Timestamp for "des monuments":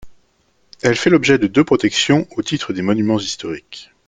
2.73-3.19